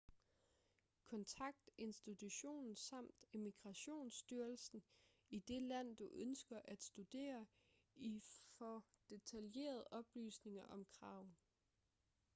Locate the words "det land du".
5.39-6.09